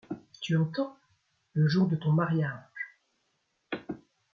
[0.41, 0.97] Tu entends?
[1.53, 2.97] le jour de ton mariage.